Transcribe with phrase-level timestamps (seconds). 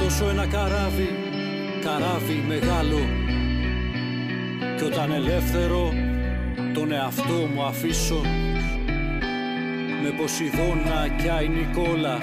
[0.00, 1.08] Θα αρματώσω ένα καράβι,
[1.82, 2.98] καράβι μεγάλο
[4.76, 5.92] Κι όταν ελεύθερο
[6.74, 8.20] τον εαυτό μου αφήσω
[10.02, 12.18] Με Ποσειδώνα κι Άι Νικόλα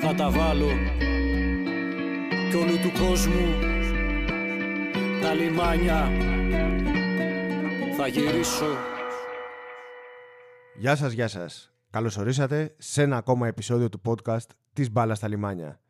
[0.00, 0.68] θα τα βάλω
[2.50, 3.46] Κι όλου του κόσμου
[5.22, 6.10] τα λιμάνια
[7.96, 8.76] θα γυρίσω
[10.78, 11.72] Γεια σας, γεια σας.
[11.90, 15.80] Καλώς ορίσατε σε ένα ακόμα επεισόδιο του podcast της Μπάλας στα Λιμάνια.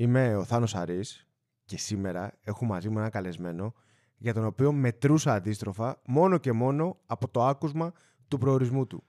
[0.00, 1.26] Είμαι ο Θάνος Αρής
[1.64, 3.74] και σήμερα έχω μαζί μου ένα καλεσμένο
[4.16, 7.92] για τον οποίο μετρούσα αντίστροφα μόνο και μόνο από το άκουσμα
[8.28, 9.04] του προορισμού του.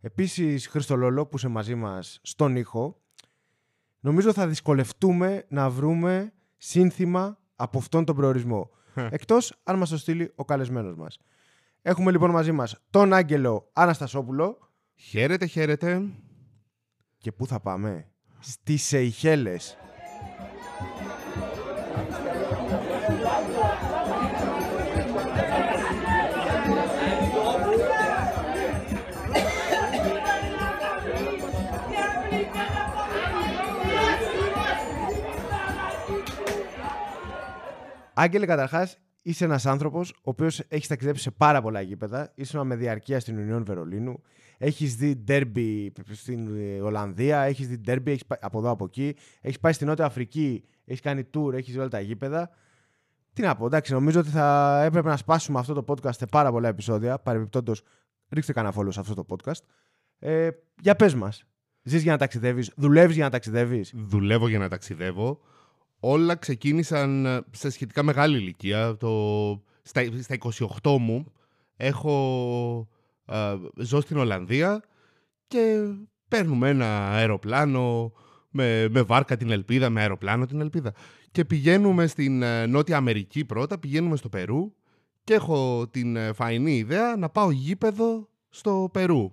[0.00, 3.00] Επίσης, Χρήστο Λόλο που είσαι μαζί μας στον ήχο,
[4.00, 8.70] νομίζω θα δυσκολευτούμε να βρούμε σύνθημα από αυτόν τον προορισμό.
[8.94, 11.18] Εκτός αν μας το στείλει ο καλεσμένος μας.
[11.82, 16.02] Έχουμε λοιπόν μαζί μας τον Άγγελο Αναστασόπουλο Χαίρετε, χαίρετε.
[17.18, 19.78] και πού θα πάμε; Στις Σεϊχέλες.
[38.20, 42.32] Άγγελε, καταρχάς, είσαι ένας άνθρωπος ο οποίος έχεις ταξιδέψει σε πάρα πολλά γήπεδα.
[42.34, 44.22] Ήσουν με διαρκεία στην Ουνιόν Βερολίνου.
[44.58, 47.40] Έχεις δει ντέρμπι στην ε, Ολλανδία.
[47.40, 49.16] Έχεις δει ντέρμπι έχεις πάει από εδώ από εκεί.
[49.40, 50.64] Έχεις πάει στην Νότια Αφρική.
[50.84, 51.52] Έχεις κάνει tour.
[51.52, 52.50] Έχεις δει όλα τα γήπεδα.
[53.32, 56.50] Τι να πω, εντάξει, νομίζω ότι θα έπρεπε να σπάσουμε αυτό το podcast σε πάρα
[56.50, 57.18] πολλά επεισόδια.
[57.18, 57.82] Παρεμπιπτόντως,
[58.28, 59.60] ρίξτε κανένα follow σε αυτό το podcast.
[60.18, 60.48] Ε,
[60.80, 61.44] για πες μας.
[61.82, 65.40] Ζεις για να ταξιδεύεις, δουλεύεις για να ταξιδεύεις; Δουλεύω για να ταξιδεύω.
[66.00, 68.96] Όλα ξεκίνησαν ε, σε σχετικά μεγάλη ηλικία.
[68.96, 69.62] Το...
[69.82, 70.36] Στα, στα
[70.82, 71.32] 28 μου
[71.76, 72.88] έχω
[73.24, 74.82] ε, ζω στην Ολλανδία
[75.46, 75.80] και
[76.28, 78.12] παίρνουμε ένα αεροπλάνο
[78.50, 80.92] με, με βάρκα την Ελπίδα, με αεροπλάνο την Ελπίδα.
[81.30, 84.72] Και πηγαίνουμε στην ε, Νότια Αμερική πρώτα, πηγαίνουμε στο Περού
[85.24, 89.32] και έχω την ε, φαϊνή ιδέα να πάω γήπεδο στο Περού.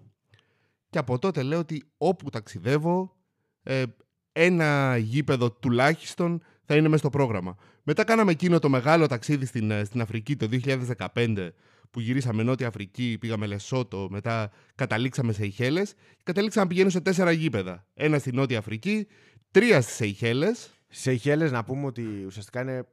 [0.90, 3.16] Και από τότε λέω ότι όπου ταξιδεύω,
[3.64, 3.84] ε,
[4.32, 7.56] ένα γήπεδο τουλάχιστον θα είναι μέσα στο πρόγραμμα.
[7.84, 11.54] Μετά κάναμε εκείνο το μεγάλο ταξίδι στην, ε, στην Αφρική το 2015
[11.92, 17.02] που γυρίσαμε Νότια Αφρική, πήγαμε Λεσότο, μετά καταλήξαμε σε Ιχέλες και καταλήξαμε να πηγαίνω σε
[17.02, 17.88] τέσσερα γήπεδα.
[17.94, 19.08] Ένα στη Νότια Αφρική,
[19.52, 20.70] τρία στις Σεϊχέλες.
[20.88, 22.88] Σεϊχέλες να πούμε ότι ουσιαστικά είναι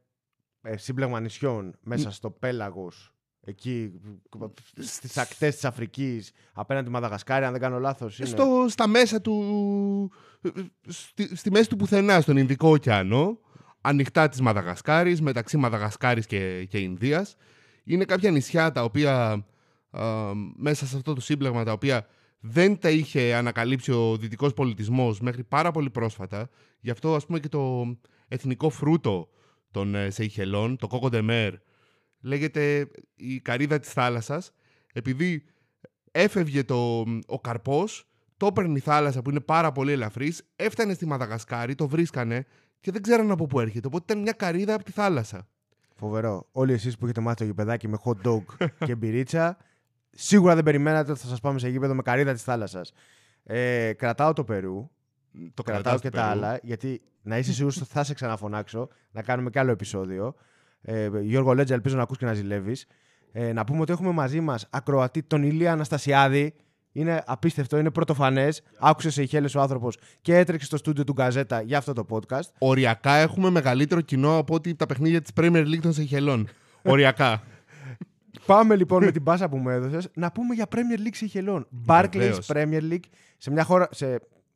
[0.61, 3.13] ε, σύμπλεγμα νησιών μέσα στο πέλαγος
[3.45, 3.91] εκεί
[4.79, 8.27] στις ακτές της Αφρικής απέναντι τη Μαδαγασκάρη αν δεν κάνω λάθος είναι.
[8.27, 10.11] Στο, στα μέσα του...
[10.87, 13.39] Στη, στη μέση του πουθενά, στον Ινδικό ωκεανό,
[13.83, 17.35] ανοιχτά της Μαδαγασκάρης, μεταξύ Μαδαγασκάρης και, και Ινδίας.
[17.83, 19.45] Είναι κάποια νησιά τα οποία
[19.91, 22.07] α, μέσα σε αυτό το σύμπλεγμα τα οποία
[22.39, 26.49] δεν τα είχε ανακαλύψει ο δυτικός πολιτισμός μέχρι πάρα πολύ πρόσφατα.
[26.79, 27.95] Γι' αυτό ας πούμε και το
[28.27, 29.29] εθνικό φρούτο
[29.71, 31.53] των ε, Σεϊχελών, το κόκο ντεμέρ,
[32.21, 34.51] λέγεται η καρύδα της θάλασσας,
[34.93, 35.45] επειδή
[36.11, 38.07] έφευγε το, ο καρπός,
[38.37, 42.45] το έπαιρνε η θάλασσα που είναι πάρα πολύ ελαφρύς, έφτανε στη Μαδαγασκάρη, το βρίσκανε
[42.83, 43.87] και δεν ξέραν από πού έρχεται.
[43.87, 45.47] Οπότε ήταν μια καρύδα από τη θάλασσα.
[45.95, 46.47] Φοβερό.
[46.51, 49.57] Όλοι εσείς που έχετε μάθει το γηπεδάκι με hot dog και μπυρίτσα,
[50.09, 52.93] σίγουρα δεν περιμένατε ότι θα σας πάμε σε γήπεδο με καρύδα της θάλασσας.
[53.43, 54.89] Ε, κρατάω το Περού,
[55.53, 56.31] Το κρατάω κρατάς και του τα Περού.
[56.31, 60.35] άλλα, γιατί να είσαι σίγουρος ότι θα σε ξαναφωνάξω, να κάνουμε κι άλλο επεισόδιο.
[60.81, 62.87] Ε, Γιώργο Λέτζα, ελπίζω να ακούς και να ζηλεύεις.
[63.31, 66.53] Ε, να πούμε ότι έχουμε μαζί μας ακροατή τον Ηλία Αναστασιάδη.
[66.95, 68.61] Είναι απίστευτο, είναι πρωτοφανές.
[68.79, 72.49] Άκουσες σε ηχέλε ο άνθρωπος και έτρεξε στο στούντιο του Γκαζέτα για αυτό το podcast.
[72.57, 76.47] Οριακά έχουμε μεγαλύτερο κοινό από ότι τα παιχνίδια της Premier League των Σεϊχελών.
[76.81, 77.43] Οριακά.
[78.45, 81.67] Πάμε λοιπόν με την πάσα που μου έδωσες να πούμε για Premier League Σιχελών.
[81.87, 82.49] Barclays Βεβαίως.
[82.53, 83.05] Premier League
[83.37, 84.05] σε μια χώρα, σε,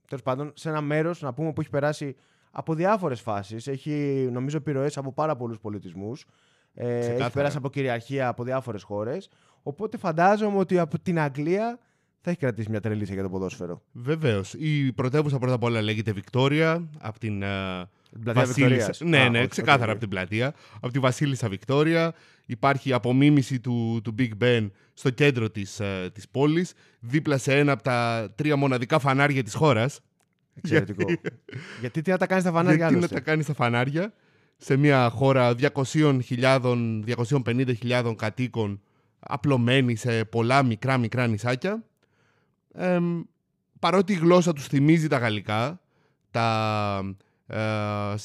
[0.07, 2.15] τέλος πάντων, σε ένα μέρος να πούμε που έχει περάσει
[2.51, 3.67] από διάφορες φάσεις.
[3.67, 3.91] Έχει
[4.31, 6.25] νομίζω επιρροές από πάρα πολλούς πολιτισμούς.
[6.73, 7.29] Ε, έχει Ξεκάθαρα.
[7.29, 9.29] περάσει από κυριαρχία από διάφορες χώρες.
[9.63, 11.79] Οπότε φαντάζομαι ότι από την Αγγλία
[12.21, 13.81] θα έχει κρατήσει μια τρέλα ίσια για το ποδόσφαιρο.
[13.91, 14.53] Βεβαίως.
[14.57, 18.85] Η πρωτεύουσα πρώτα απ' όλα λέγεται Βικτόρια, από την ε, Την πλατεία Βασίλισσα.
[18.85, 19.01] Βικτορίας.
[19.01, 19.89] Ναι, Α, ναι, οκ, ξεκάθαρα οκ.
[19.89, 20.53] από την πλατεία.
[20.79, 22.13] Από τη Βασίλισσα Βικτόρια.
[22.45, 27.71] Υπάρχει απομίμηση του, του Big Ben στο κέντρο της, ε, της πόλης, δίπλα σε ένα
[27.71, 29.99] από τα τρία μοναδικά φανάρια της χώρας.
[30.53, 31.05] Εξαιρετικό.
[31.81, 34.13] Γιατί τι να τα κάνεις στα φανάρια Γιατί να άλλωστε; τα κάνεις στα φανάρια;
[34.57, 38.81] Σε μια χώρα 200.000, 250.000 κατοίκων
[39.19, 41.83] απλωμένη σε πολλά μικρά μικρά νησάκια.
[42.79, 43.21] Εμ,
[43.79, 45.81] παρότι η γλώσσα τους θυμίζει τα γαλλικά,
[46.31, 47.15] τα
[47.47, 47.57] ε,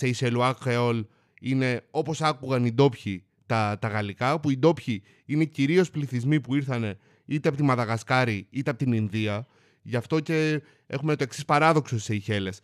[0.01, 1.05] Seychellois Creole
[1.41, 6.55] είναι όπως άκουγαν οι ντόπιοι τα, τα γαλλικά, που οι ντόπιοι είναι κυρίως πληθυσμοί που
[6.55, 9.47] ήρθαν είτε από τη Μαδαγασκάρη είτε από την Ινδία.
[9.83, 12.61] Γι' αυτό και έχουμε το εξής παράδοξο στις Σεϊχέλες.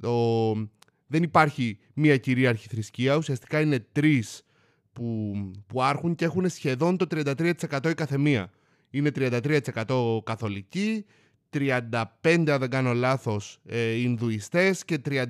[0.00, 0.52] Το,
[1.06, 3.16] δεν υπάρχει μία κυρίαρχη θρησκεία.
[3.16, 4.42] Ουσιαστικά είναι τρεις
[4.92, 5.34] που,
[5.66, 8.50] που άρχουν και έχουν σχεδόν το 33% η καθεμία.
[8.90, 11.04] Είναι 33% καθολικοί,
[11.52, 12.02] 35
[12.48, 15.26] αν δεν κάνω λάθος ε, Ινδουιστές και 31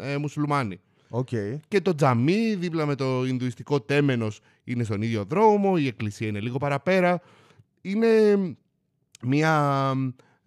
[0.00, 0.80] ε, μουσουλμάνοι.
[1.10, 1.56] Okay.
[1.68, 6.40] Και το τζαμί δίπλα με το Ινδουιστικό τέμενος είναι στον ίδιο δρόμο, η εκκλησία είναι
[6.40, 7.20] λίγο παραπέρα.
[7.80, 8.08] Είναι,
[9.22, 9.92] μια,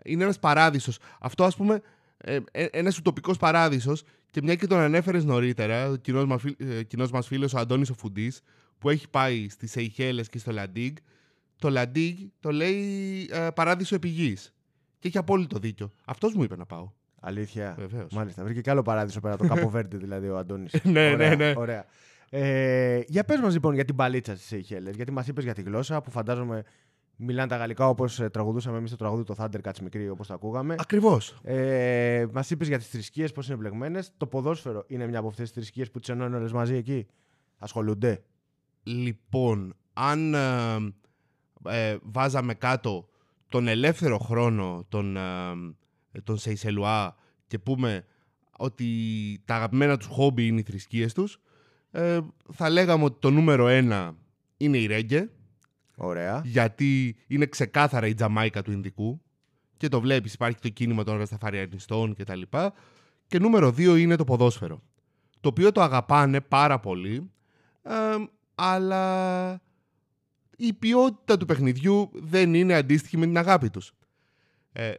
[0.04, 1.00] είναι ένας παράδεισος.
[1.20, 1.82] Αυτό ας πούμε,
[2.18, 6.84] ε, ε ένας ουτοπικός παράδεισος και μια και τον ανέφερες νωρίτερα, ο κοινός μας, ε,
[6.84, 8.42] κοινός μας φίλος ο Αντώνης ο Φουντής,
[8.78, 10.96] που έχει πάει στις Σεϊχέλες και στο Λαντίγκ,
[11.56, 14.54] το Λα Ντιγκ το λέει ε, παράδεισο επί γης.
[15.00, 15.92] Και έχει απόλυτο δίκιο.
[16.06, 16.92] Αυτός μου είπε να πάω.
[17.20, 17.76] Αλήθεια.
[17.78, 18.14] Βεβαίως.
[18.14, 18.44] Μάλιστα.
[18.44, 20.74] Βρήκε και άλλο παράδεισο πέρα το Κάπο Βέρντε, δηλαδή ο Αντώνης.
[20.84, 21.54] Ναι, ναι, ναι.
[21.58, 21.86] Ωραία.
[22.30, 25.62] Ε, για πες μας λοιπόν για την μπαλίτσα της Seychelles, γιατί μας είπες για τη
[25.62, 26.64] γλώσσα που φαντάζομαι
[27.16, 30.76] μιλάνε τα γαλλικά όπως τραγουδούσαμε εμείς το τραγούδι το Thundercats μικρή όπως το ακούγαμε.
[30.80, 31.40] Ακριβώς.
[31.44, 34.04] Ε, μας είπες για τις θρησκείες, πώς είναι μπλεγμένε.
[34.18, 37.08] Το ποδόσφαιρο είναι μια από αυτές τις θρησκείες που τις ενώνουν όλε μαζί εκεί.
[37.58, 38.24] Ασχολούνται;
[38.84, 40.76] Λοιπόν, αν ε,
[41.70, 43.09] ε, βάζαμε κάτω
[43.50, 47.16] τον ελεύθερο χρόνο των, ε, των Σεϊσελουά
[47.48, 48.06] και πούμε
[48.58, 48.86] ότι
[49.46, 51.42] τα αγαπημένα τους χόμπι είναι οι θρησκείες τους,
[51.92, 52.20] ε,
[52.52, 54.16] θα λέγαμε ότι το νούμερο ένα
[54.58, 55.30] είναι η ρέγγε.
[55.96, 56.42] Ωραία.
[56.46, 59.22] Γιατί είναι ξεκάθαρα η Τζαμάικα του Ινδικού
[59.78, 62.74] και το βλέπεις, υπάρχει το κίνημα των Ρασταφαριανιστών και τα λοιπά.
[63.28, 64.82] Και νούμερο δύο είναι το ποδόσφαιρο,
[65.40, 67.32] το οποίο το αγαπάνε πάρα πολύ,
[67.84, 67.94] ε,
[68.56, 69.62] αλλά
[70.62, 73.94] η ποιότητα του παιχνιδιού δεν είναι αντίστοιχη με την αγάπη τους.
[74.72, 74.92] Ε,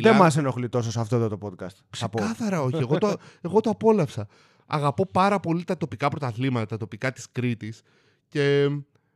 [0.00, 1.76] Δεν μας ενοχλεί τόσο σε αυτό εδώ το podcast.
[1.90, 2.76] Ξεκάθαρα όχι.
[2.76, 3.16] εγώ, το,
[3.46, 4.28] εγώ το απόλαυσα.
[4.66, 7.82] Αγαπώ πάρα πολύ τα τοπικά πρωταθλήματα, τα τοπικά της Κρήτης
[8.28, 8.62] και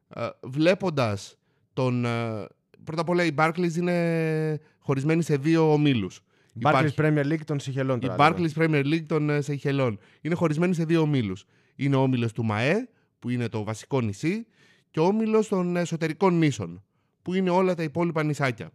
[0.09, 1.39] ε, βλέποντας
[1.73, 2.05] τον...
[2.05, 2.47] Ε,
[2.85, 6.21] πρώτα απ' όλα η Barclays είναι χωρισμένη σε δύο ομίλους.
[6.55, 8.01] Η Barclays Premier League των Σιχελών.
[8.03, 9.99] Η Barclays Premier League των ε, Σιχελών.
[10.21, 11.45] Είναι χωρισμένη σε δύο ομίλους.
[11.77, 12.89] Είναι ο όμιλος του ΜΑΕ,
[13.19, 14.47] που είναι το βασικό νησί,
[14.95, 16.83] και ο όμιλος των εσωτερικών νήσων,
[17.23, 18.71] που είναι όλα τα υπόλοιπα νησάκια.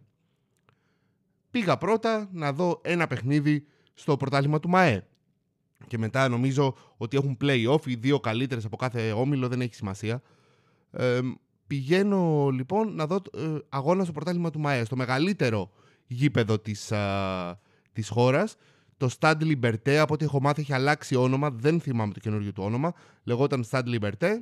[1.50, 5.06] Πήγα πρώτα να δω ένα παιχνίδι στο πρωτάθλημα του ΜΑΕ.
[5.86, 10.22] Και μετά νομίζω ότι έχουν play-off, οι δύο καλύτερες από κάθε όμιλο, δεν έχει σημασία.
[10.90, 11.20] Ε,
[11.66, 15.70] πηγαίνω λοιπόν να δω ε, αγώνα στο πρωτάθλημα του ΜΑΕ, στο μεγαλύτερο
[16.06, 17.60] γήπεδο της, α,
[17.92, 18.56] της χώρας,
[18.96, 22.62] το Stade Liberté, από ό,τι έχω μάθει έχει αλλάξει όνομα, δεν θυμάμαι το καινούργιο του
[22.62, 22.92] όνομα,
[23.24, 24.40] λεγόταν Stade Liberté.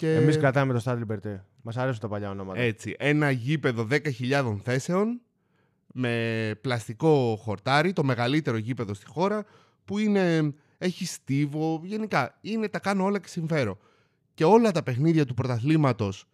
[0.00, 0.14] Και...
[0.14, 2.60] Εμείς κρατάμε το Stade Liberté, μας αρέσουν τα παλιά ονόματα.
[2.60, 5.20] Έτσι, ένα γήπεδο 10.000 θέσεων,
[5.92, 9.44] με πλαστικό χορτάρι, το μεγαλύτερο γήπεδο στη χώρα,
[9.84, 13.78] που είναι, έχει στίβο, γενικά είναι, τα κάνω όλα και συμφέρω.
[14.34, 16.24] Και όλα τα παιχνίδια του πρωταθλήματος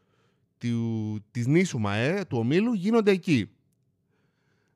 [0.58, 3.50] του, της νήσου Μαέ, του ομίλου, γίνονται εκεί.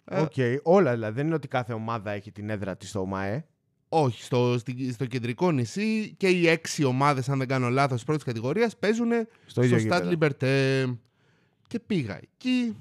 [0.05, 1.15] Ε, Οκ, okay, όλα δηλαδή.
[1.15, 3.45] Δεν είναι ότι κάθε ομάδα έχει την έδρα της στο Μαέ.
[3.93, 4.59] Όχι, στο,
[4.93, 9.11] στο κεντρικό νησί και οι έξι ομάδες, αν δεν κάνω λάθος, της πρώτης κατηγορίας παίζουν
[9.47, 10.85] στο, στο Stade Liberté.
[11.67, 12.77] Και πήγα εκεί,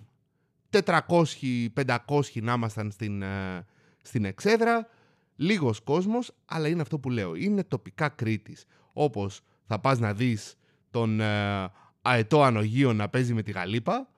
[0.70, 3.66] 400-500 να ήμασταν στην, ε,
[4.02, 4.88] στην εξέδρα.
[5.36, 7.36] Λίγος κόσμος, αλλά είναι αυτό που λέω.
[7.36, 8.66] Είναι τοπικά Κρήτης.
[8.94, 10.56] Όπως θα πας να δεις
[10.92, 14.10] τον ε, αετό ανογείο να παίζει με τη γαλύπα,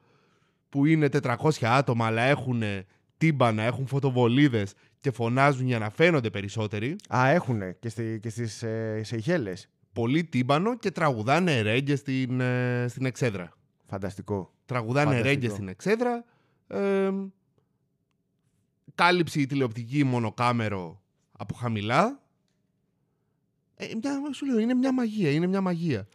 [0.70, 2.64] που είναι 400 άτομα, αλλά έχουν
[3.22, 6.96] τύμπανα, έχουν φωτοβολίδες και φωνάζουν για να φαίνονται περισσότεροι.
[7.16, 9.70] Α, έχουν και, στη, και στις ε, Σεϊχέλες.
[9.94, 13.52] Πολύ τύμπανο και τραγουδάνε ρέγγε στην, ε, στην εξέδρα.
[13.88, 14.54] Φανταστικό.
[14.66, 16.24] Τραγουδάνε ρέγγε στην εξέδρα
[16.68, 17.10] ε,
[18.96, 21.02] κάλυψη τηλεοπτική μονοκάμερο
[21.32, 22.22] από χαμηλά.
[23.76, 26.08] Ε, μια, σου λέω, είναι μια μαγεία, είναι μια μαγεία.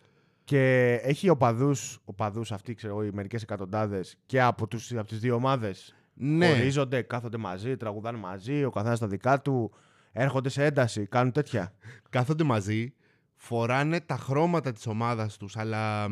[0.45, 5.35] Και έχει οπαδούς, οπαδούς αυτοί, ξέρω οι μερικές εκατοντάδες και από, τους, από τις δύο
[5.35, 6.49] ομάδες; Ναι.
[6.49, 9.73] Χωρίζονται, κάθονται μαζί, τραγουδάνε μαζί, ο καθένας τα δικά του,
[10.13, 11.73] έρχονται σε ένταση, κάνουν τέτοια.
[12.11, 12.95] Κάθονται μαζί,
[13.35, 16.05] φοράνε τα χρώματα της ομάδας τους, αλλά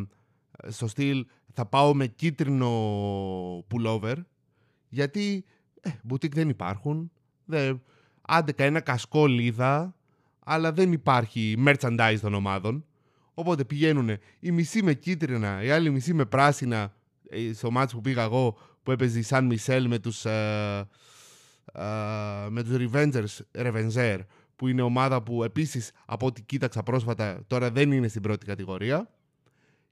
[0.62, 2.68] ε, στο στυλ θα πάω με κίτρινο
[3.58, 4.16] pullover
[4.88, 5.44] γιατί
[5.80, 7.10] ε, μπουτίκ δεν υπάρχουν.
[7.44, 7.82] Δεν,
[8.22, 9.94] άντε ένα κασκό λίδα,
[10.44, 12.84] αλλά δεν υπάρχει merchandise των ομάδων.
[13.34, 16.94] Οπότε πηγαίνουν οι μισοί με κίτρινα, οι άλλοι μισοί με πράσινα.
[17.28, 20.88] Ε, στο μάτς που πήγα εγώ που έπαιζε η Σαν Μισελ με τους, ε,
[21.72, 21.82] ε,
[22.48, 24.18] με τους Revengers, Revenger,
[24.56, 29.10] που είναι ομάδα που επίσης από ό,τι κοίταξα πρόσφατα τώρα δεν είναι στην πρώτη κατηγορία.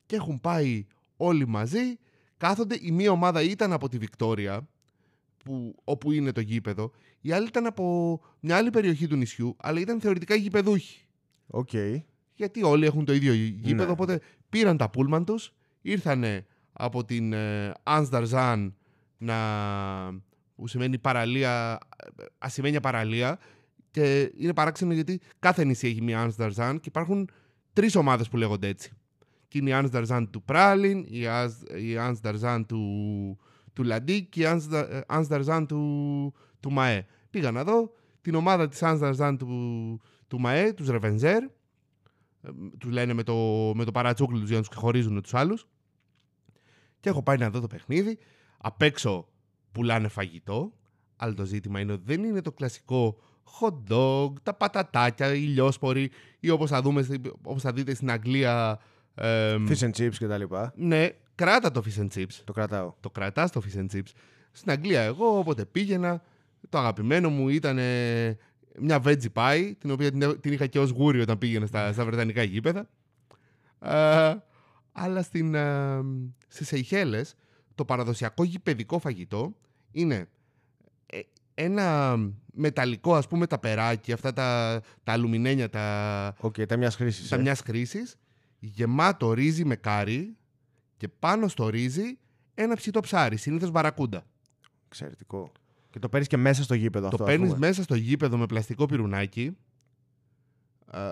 [0.07, 1.99] Και έχουν πάει όλοι μαζί,
[2.37, 2.79] κάθονται.
[2.81, 4.69] Η μία ομάδα ήταν από τη Βικτόρια,
[5.45, 6.91] που, όπου είναι το γήπεδο.
[7.21, 11.07] Η άλλη ήταν από μια άλλη περιοχή του νησιού, αλλά ήταν θεωρητικά γηπεδούχοι.
[11.47, 11.69] Οκ.
[11.73, 12.03] Okay.
[12.35, 13.91] Γιατί όλοι έχουν το ίδιο γήπεδο, ναι.
[13.91, 17.73] οπότε πήραν τα πούλμαν τους, ήρθανε από την ε,
[19.23, 19.37] να...
[20.55, 21.79] που σημαίνει παραλία,
[22.39, 23.39] ασημένια παραλία,
[23.91, 27.29] Και είναι παράξενο γιατί κάθε νησί έχει μια Ans d'Arzan και υπάρχουν
[27.73, 28.93] τρεις ομάδες που λέγονται έτσι.
[29.49, 32.81] Και είναι η Ans d'Arzan του Πράλιν, η Ans- η Ans d'Arzan του,
[33.73, 37.07] του Λαντί και η Ans d'A- ε, Ans d'Arzan του, του ΜΑΕ.
[37.31, 41.43] Πήγα να δω την ομάδα της Ans d'Arzan του, του ΜΑΕ, τους Ρεβενζέρ.
[41.43, 41.49] Ε,
[42.79, 43.35] Τους λένε με το,
[43.75, 45.67] με το παρατσούκλι τους για να τους χωρίζουν τους άλλους.
[47.01, 48.19] Και έχω πάει να δω το παιχνίδι.
[48.63, 49.29] Απ' έξω
[49.73, 50.73] πουλάνε φαγητό.
[51.17, 53.19] Αλλά το ζήτημα είναι ότι δεν είναι το κλασικό
[53.61, 58.11] hot dog, τα πατατάκια, οι λιόσποροι ή όπως θα, δούμε, στη- όπως θα δείτε στην
[58.11, 58.79] Αγγλία.
[59.15, 60.73] εμ, Fish and chips και τα λοιπά.
[60.77, 62.33] ναι, κράτα το fish and chips.
[62.45, 62.95] Το κρατάω.
[63.01, 64.11] Το κρατάς το fish and chips.
[64.53, 66.23] Στην Αγγλία εγώ όποτε πήγαινα,
[66.69, 68.37] το αγαπημένο μου ήταν ε,
[68.79, 72.05] μια veggie pie, την οποία την, την είχα και ως γούρι όταν πήγαινα στα, στα
[72.05, 72.89] βρετανικά γήπεδα.
[73.81, 74.35] Ε,
[74.93, 76.01] αλλά στην, ε,
[76.49, 77.35] στις Σεϊχέλες
[77.83, 79.57] το παραδοσιακό γηπεδικό φαγητό
[79.91, 80.29] είναι
[81.07, 81.21] ε,
[81.55, 82.17] ένα
[82.53, 87.29] μεταλλικό ας πούμε ταπεράκι, αυτά τα, τα αλουμινένια, τα, Οκ, τα μιας χρήσης.
[87.29, 88.17] τα μιας χρήσης,
[88.59, 90.37] γεμάτο ρύζι με κάρι
[90.97, 92.19] και πάνω στο ρύζι
[92.55, 94.25] ένα ψητό ψάρι, συνήθως μπαρακούντα.
[94.87, 95.53] Εξαιρετικό.
[95.91, 97.17] Και το παίρνεις και μέσα στο γήπεδο αυτό.
[97.17, 97.67] το ας παίρνεις πούμε.
[97.67, 99.57] μέσα στο γήπεδο με πλαστικό πιρουνάκι.
[100.93, 101.11] Ε,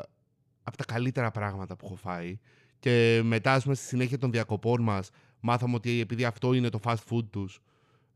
[0.62, 2.38] από τα καλύτερα πράγματα που έχω φάει.
[2.78, 6.80] Και μετά, ας πούμε, στη συνέχεια των διακοπών μας, μάθαμε ότι επειδή αυτό είναι το
[6.82, 7.60] fast food τους,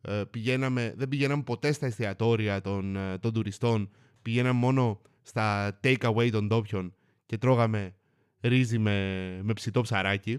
[0.00, 3.90] ε, πηγαίναμε, δεν πηγαίναμε ποτέ στα εστιατόρια των, ε, των τουριστών.
[4.22, 6.94] Πηγαίναμε μόνο στα take away των ντόπιων
[7.26, 7.94] και τρώγαμε
[8.40, 10.38] ρύζι με, με ψητό ψαράκι.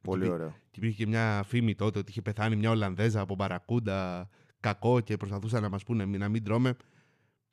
[0.00, 0.48] Πολύ Και- ωραίο.
[0.70, 4.28] Και υπήρχε και μια φήμη τότε ότι είχε πεθάνει μια Ολλανδέζα από μπαρακούντα
[4.60, 6.76] κακό και προσπαθούσαν να μας πούνε μη- να μην τρώμε.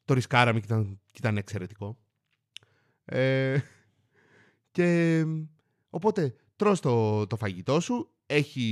[0.06, 1.98] Το ρισκάραμε και ήταν, και ήταν εξαιρετικό.
[3.06, 3.58] Ε,
[4.72, 5.24] και
[5.90, 8.66] οπότε τρως το, το φαγητό σου, έχει,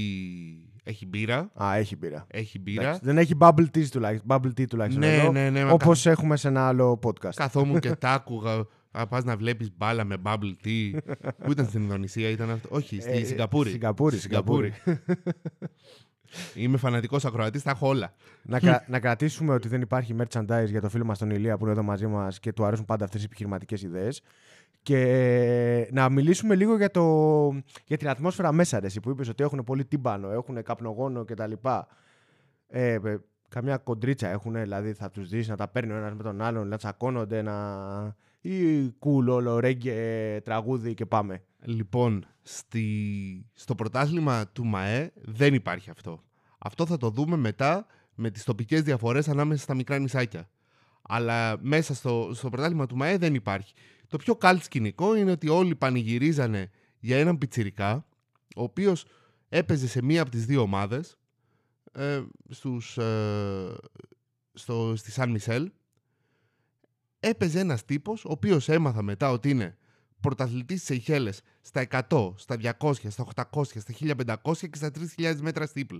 [0.83, 2.25] έχει μπύρα, Α, έχει μπύρα.
[2.31, 2.81] έχει μπύρα.
[2.81, 4.27] Εντάξει, Δεν έχει bubble tea τουλάχιστον.
[4.29, 5.63] Bubble tea τουλάχιστον Ναι, εδώ, ναι, ναι.
[5.65, 7.33] μα Όπως έχουμε σε ένα άλλο podcast.
[7.35, 8.65] Καθόμουν και τα άκουγα.
[8.91, 10.91] Α, πας να βλέπεις μπάλα με bubble tea.
[11.43, 13.69] Πού ήταν στην Ινδονησία, ήταν αυτό; Όχι, στη Ε, Σιγκαπούρη.
[13.69, 14.73] Σιγκαπούρη, Στη Σιγκαπούρη.
[16.55, 18.13] Είμαι φανατικός ακροατής, τα έχω όλα.
[18.43, 21.63] να, κρα- να κρατήσουμε ότι δεν υπάρχει merchandise για το φίλο μας τον Ηλία που
[21.63, 24.21] είναι εδώ μαζί μας και του αρέσουν πάντα αυτές οι επιχειρηματικές ιδέες.
[24.85, 27.03] Και ε, να μιλήσουμε λίγο για, το,
[27.85, 31.51] για την ατμόσφαιρα μέσα, ρε, εσύ, που είπες ότι έχουν πολύ τύμπανο, έχουν καπνογόνο κτλ.
[32.67, 33.17] Ε, ε,
[33.49, 36.67] καμιά κοντρίτσα έχουν, δηλαδή θα τους δεις να τα παίρνει ο ένας με τον άλλον,
[36.67, 37.55] να τσακώνονται, να...
[38.41, 41.43] ή cool όλο, ρέγγε, τραγούδι και πάμε.
[41.63, 42.85] Λοιπόν, στη...
[43.53, 46.23] στο πρωτάθλημα του ΜΑΕ δεν υπάρχει αυτό.
[46.57, 50.49] Αυτό θα το δούμε μετά με τις τοπικές διαφορές ανάμεσα στα μικρά νησάκια.
[51.01, 53.73] Αλλά μέσα στο, στο πρωτάθλημα του ΜΑΕ δεν υπάρχει.
[54.07, 58.05] Το πιο καλτ σκηνικό είναι ότι όλοι πανηγυρίζανε για έναν πιτσιρικά,
[58.55, 59.05] ο οποίος
[59.49, 61.17] έπαιζε σε μία από τις δύο ομάδες,
[61.91, 63.75] ε, στους, ε,
[64.53, 65.71] στο, στη Σαν Μισελ.
[67.19, 69.77] Έπαιζε ένας τύπος, ο οποίος έμαθα μετά ότι είναι
[70.19, 75.65] πρωταθλητής της Σεϊχέλες στα 100, στα 200, στα 800, στα 1500 και στα 3000 μέτρα
[75.65, 75.95] στίπλ.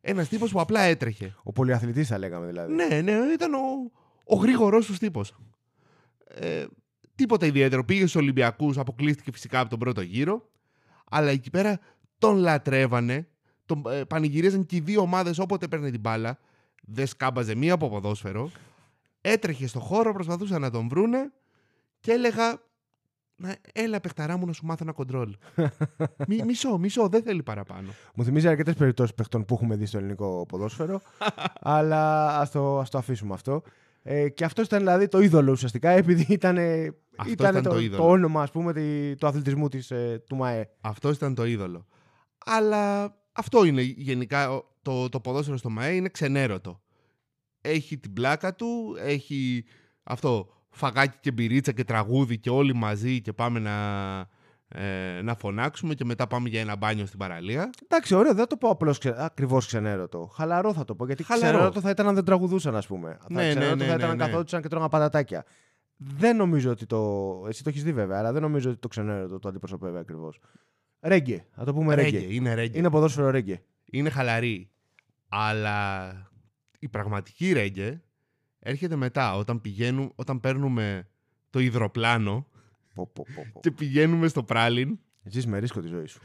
[0.00, 1.34] Ένας τύπος που απλά έτρεχε.
[1.42, 2.74] Ο πολυαθλητής θα λέγαμε δηλαδή.
[2.74, 3.90] Ναι, ναι, ήταν ο,
[4.24, 5.34] ο γρήγορός τους τύπος.
[6.24, 6.64] Ε,
[7.14, 7.84] τίποτα ιδιαίτερο.
[7.84, 10.48] Πήγε στους Ολυμπιακούς, αποκλείστηκε φυσικά από τον πρώτο γύρο.
[11.10, 11.78] Αλλά εκεί πέρα
[12.18, 13.28] τον λατρεύανε.
[13.66, 16.38] Τον ε, πανηγυρίζαν και οι δύο ομάδες όποτε παίρνε την μπάλα.
[16.82, 18.50] Δεν σκάμπαζε μία από ποδόσφαιρο.
[19.20, 21.32] Έτρεχε στο χώρο, προσπαθούσαν να τον βρούνε
[22.00, 22.62] και έλεγα
[23.36, 25.36] «Να- Έλα, παιχταρά μου, να σου μάθω ένα κοντρόλ.
[26.28, 27.88] Μη, μισό, μισό, δεν θέλει παραπάνω.
[28.14, 31.00] Μου θυμίζει αρκετές περιπτώσεις παιχτών που έχουμε δει στο ελληνικό ποδόσφαιρο.
[31.60, 33.62] αλλά ας το, ας το αφήσουμε αυτό.
[34.06, 36.56] Ε, και αυτός ήταν δηλαδή το είδωλο ουσιαστικά, επειδή ήταν,
[37.16, 38.08] Αυτό ήταν ήταν το, το το, είδωλο.
[38.08, 40.68] όνομα ας πούμε, τη- του αθλητισμού της, ε, του ΜΑΕ.
[40.80, 41.86] Αυτό ήταν το είδωλο.
[42.46, 46.80] Αλλά αυτό είναι γενικά ο- το, το ποδόσφαιρο στο ΜΑΕ είναι ξενέρωτο.
[47.60, 49.64] Έχει την πλάκα του, έχει
[50.02, 53.74] αυτό φαγάκι και μπυρίτσα και τραγούδι και όλοι μαζί και πάμε να,
[54.76, 57.70] ε, να φωνάξουμε και μετά πάμε για ένα μπάνιο στην παραλία.
[57.82, 60.30] Εντάξει, ωραίο, δεν το πω απλώς ξε, ακριβώς ξενέρωτο.
[60.34, 61.06] Χαλαρό θα το πω.
[61.06, 61.52] Γιατί Χαλαρό.
[61.52, 63.08] ξενέρωτο θα ήταν αν δεν τραγουδούσαν, ας πούμε.
[63.08, 64.24] Ναι, θα ναι, ξενέρωτο ναι, θα ήταν ναι, αν ναι.
[64.24, 65.44] καθόντουσαν και τρώγαν πατατάκια.
[65.96, 67.00] Δεν νομίζω ότι το.
[67.48, 70.40] Εσύ το έχεις δει βέβαια, αλλά δεν νομίζω ότι το ξενέρωτο το αντιπροσωπεύει ακριβώς.
[71.00, 72.18] Ρέγγε, θα το πούμε ρέγγε.
[72.18, 72.78] Ρέγγε, είναι ρέγγε.
[72.78, 73.62] Είναι ποδόσφαιρο ρέγγε.
[73.90, 74.70] είναι χαλαρή.
[75.28, 76.10] Αλλά
[76.78, 78.00] η πραγματική ρέγγε
[78.58, 81.08] έρχεται μετά, όταν, πηγαίνουν, όταν παίρνουμε
[81.50, 82.46] το υδροπλάνο
[82.94, 83.60] Πω, πω, πω, πω.
[83.60, 84.98] και πηγαίνουμε στο πράλιν.
[85.22, 86.20] Ζεις με ρίσκο τη ζωή σου.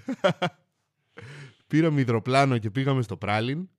[1.67, 3.69] Πήραμε υδροπλάνο και πήγαμε στο πράλιν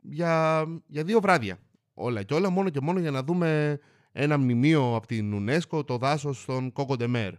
[0.00, 1.58] για, για δύο βράδια.
[1.94, 3.78] Όλα και όλα μόνο και μόνο για να δούμε
[4.12, 7.32] ένα μνημείο από την UNESCO, το δάσος στον Κόκο Ντεμέρ.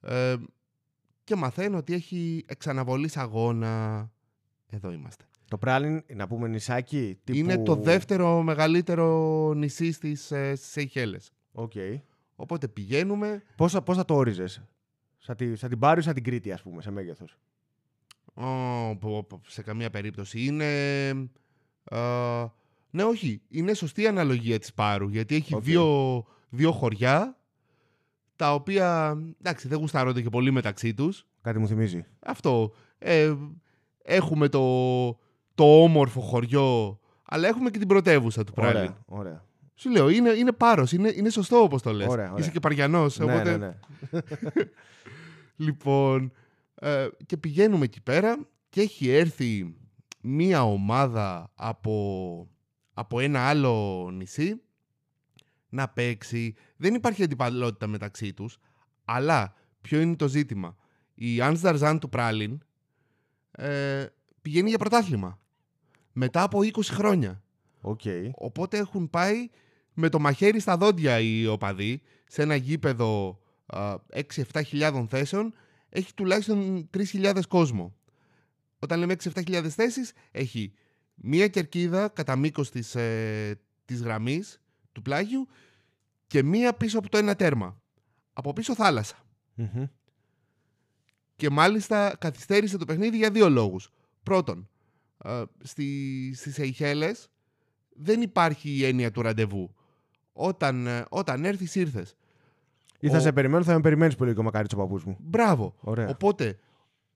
[0.00, 0.36] Ε,
[1.24, 4.10] και μαθαίνω ότι έχει εξ αναβολής αγώνα.
[4.70, 5.24] Εδώ είμαστε.
[5.48, 7.18] Το Πράλιν, να πούμε νησάκι.
[7.24, 7.38] Τύπου...
[7.38, 11.32] Είναι το δεύτερο μεγαλύτερο νησί στις, ε, στις Σεϊχέλες.
[11.52, 11.72] Οκ.
[12.36, 13.42] Οπότε πηγαίνουμε.
[13.56, 14.62] Πώς, θα- πώς θα το όριζες;
[15.18, 17.38] Σαν, τη, σαν την Πάρο ή σαν την Κρήτη, ας πούμε, σε μέγεθος;
[18.34, 20.44] Ω, πω, πω, σε καμία περίπτωση.
[20.44, 21.10] Είναι.
[21.84, 21.98] α,
[22.90, 23.42] ναι, όχι.
[23.48, 25.08] Είναι σωστή η αναλογία της Πάρου.
[25.08, 25.62] Γιατί έχει Οκ.
[25.62, 27.36] δύο, δύο χωριά
[28.36, 31.26] τα οποία εντάξει, δεν γουστάρονται και πολύ μεταξύ τους.
[31.40, 32.04] Κάτι μου θυμίζει.
[32.18, 32.72] Αυτό.
[32.98, 33.34] Ε,
[34.02, 34.62] έχουμε το,
[35.54, 38.76] το όμορφο χωριό, αλλά έχουμε και την πρωτεύουσα του Πράλιν.
[38.80, 39.44] Ωραία, ωραία.
[39.78, 42.06] Σου λέω, είναι, είναι πάρος, είναι, είναι σωστό όπως το λες.
[42.08, 42.38] Ωραία, ωραία.
[42.38, 43.56] Είσαι και παριανός, Ναι, οπότε...
[43.56, 44.20] ναι, ναι.
[45.56, 46.32] Λοιπόν,
[46.74, 49.74] ε, και πηγαίνουμε εκεί πέρα και έχει έρθει
[50.20, 52.48] μία ομάδα από,
[52.94, 54.60] από ένα άλλο νησί
[55.68, 56.54] να παίξει.
[56.76, 58.58] Δεν υπάρχει αντιπαλότητα μεταξύ τους,
[59.04, 60.76] αλλά ποιο είναι το ζήτημα;
[61.14, 62.58] Η Anse d'Argent του Πράλιν
[63.50, 64.06] ε,
[64.42, 65.40] πηγαίνει για πρωτάθλημα.
[66.12, 67.42] Μετά από 20 χρόνια.
[67.80, 68.00] Οκ.
[68.34, 69.48] Οπότε έχουν πάει
[69.98, 75.54] με το μαχαίρι στα δόντια οι οπαδοί σε ένα γήπεδο 6-7 χιλιάδων θέσεων
[75.88, 77.96] έχει τουλάχιστον 3.000 κόσμο.
[78.78, 80.72] Όταν λέμε 6-7 θέσεις έχει
[81.14, 84.60] μία κερκίδα κατά μήκος της, ε, της γραμμής
[84.92, 85.48] του πλάγιου
[86.26, 87.80] και μία πίσω από το ένα τέρμα.
[88.32, 89.16] Από πίσω θάλασσα.
[89.54, 89.86] Μμμ.
[91.36, 93.90] Και μάλιστα καθυστέρησε το παιχνίδι για δύο λόγους.
[94.22, 94.68] Πρώτον,
[95.24, 97.28] ε, στη, στις Σεϊχέλες
[97.88, 99.74] δεν υπάρχει η έννοια του ραντεβού.
[100.38, 102.16] Όταν, ε, όταν έρθεις ήρθες.
[103.00, 105.16] Ή θα Ο- σε περιμένω, θα με περιμένεις πολύ και ο μακάρι ο παππούς μου.
[105.20, 105.74] Μπράβο.
[105.80, 106.08] Ωραία.
[106.08, 106.58] Οπότε,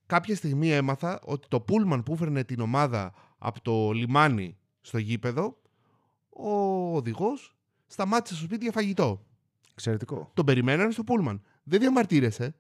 [0.07, 5.57] κάποια στιγμή έμαθα ότι το πούλμαν που έφερνε την ομάδα από το λιμάνι στο γήπεδο,
[6.29, 6.51] ο
[6.97, 9.25] οδηγός σταμάτησε στο σπίτι για φαγητό.
[9.73, 10.31] Εξαιρετικό.
[10.35, 11.43] Τον περιμένανε στο πούλμαν.
[11.63, 12.55] Δεν διαμαρτύρεσαι.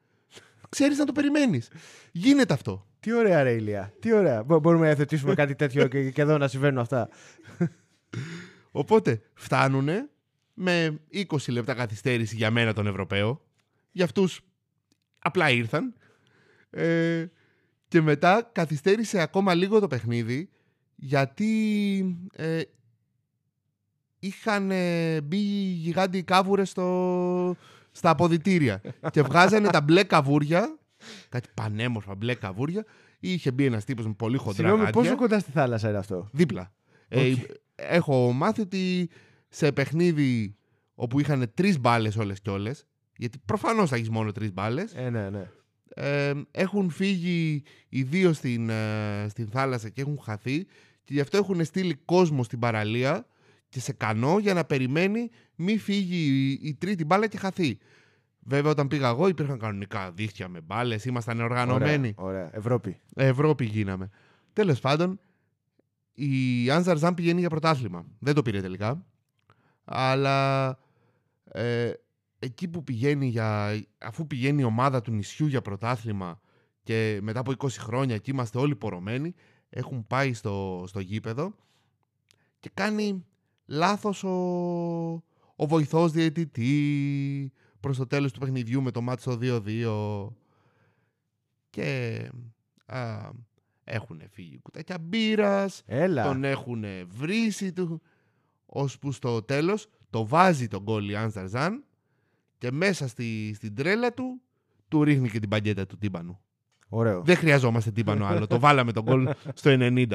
[0.68, 1.70] Ξέρεις να το περιμένεις.
[2.12, 2.86] Γίνεται αυτό.
[3.00, 3.92] Τι ωραία, ρε Ηλία.
[4.00, 4.42] Τι ωραία.
[4.42, 7.08] Μπο- Μπορούμε να εθετήσουμε κάτι τέτοιο και, και εδώ να συμβαίνουν αυτά.
[8.70, 10.08] Οπότε φτάνουνε
[10.62, 13.40] με 20 λεπτά καθυστέρηση για μένα τον Ευρωπαίο.
[13.92, 14.40] Για αυτούς
[15.18, 15.94] απλά ήρθαν.
[16.70, 17.26] Ε,
[17.88, 20.48] και μετά καθυστέρησε ακόμα λίγο το παιχνίδι
[20.94, 22.60] γιατί ε,
[24.18, 27.56] είχαν ε, μπει γιγάντιοι κάβουρες στο,
[27.90, 28.80] στα αποδητήρια
[29.12, 30.78] και βγάζανε τα μπλε καβούρια
[31.28, 32.84] κάτι πανέμορφα μπλε καβούρια
[33.20, 35.00] ή είχε μπει ένας τύπος με πολύ χοντρά Συγγνώμη, γάντια.
[35.00, 36.72] πόσο κοντά στη θάλασσα είναι αυτό; Δίπλα.
[37.08, 37.32] Ε,
[37.74, 39.10] έχω μάθει ότι
[39.50, 40.56] σε παιχνίδι
[40.94, 42.86] όπου είχαν τρεις μπάλες όλες και όλες,
[43.16, 45.50] γιατί προφανώς θα έχεις μόνο τρεις μπάλες, Ε, ναι, ναι.
[45.94, 50.64] ε, έχουν φύγει οι δύο στην, ε, στην θάλασσα και έχουν χαθεί
[51.04, 53.26] και γι' αυτό έχουν στείλει κόσμο στην παραλία
[53.68, 57.78] και σε κανό για να περιμένει μη φύγει η, η τρίτη μπάλα και χαθεί.
[58.42, 62.14] Βέβαια, όταν πήγα εγώ, υπήρχαν κανονικά δίχτυα με μπάλες, ήμασταν οργανωμένοι.
[62.16, 62.56] Ωραία, ωραία.
[62.56, 63.00] Ευρώπη.
[63.14, 64.10] Ευρώπη γίναμε.
[64.52, 65.20] Τέλος πάντων,
[66.14, 68.06] η Άνζαρ Ζαν πηγαίνει για πρωτάθλημα.
[68.18, 69.04] Δεν το πήρε τελικά.
[69.92, 70.68] Αλλά
[71.44, 71.92] ε,
[72.38, 76.40] εκεί που πηγαίνει για, αφού πηγαίνει η ομάδα του νησιού για πρωτάθλημα
[76.82, 79.34] και μετά από 20 χρόνια και είμαστε όλοι πορωμένοι,
[79.70, 81.54] έχουν πάει στο, στο γήπεδο
[82.60, 83.24] και κάνει
[83.66, 84.30] λάθος ο,
[85.56, 90.28] ο βοηθός διαιτητή προς το τέλος του παιχνιδιού με το μάτι στο 2-2
[91.70, 92.28] και
[92.86, 93.30] α,
[93.84, 96.22] έχουν φύγει κουτάκια μπύρας Έλα.
[96.22, 98.02] τον έχουν βρήσει του,
[98.72, 101.84] ώσπου στο τέλος το βάζει τον γκολ η Άνσταρζαν
[102.58, 104.40] και μέσα στη, στην τρέλα του
[104.88, 106.40] του ρίχνει και την παγκέτα του τύμπανου.
[106.88, 107.22] Ωραίο.
[107.22, 108.46] Δεν χρειαζόμαστε τύμπανο άλλο.
[108.46, 110.06] το βάλαμε τον γκολ στο 90.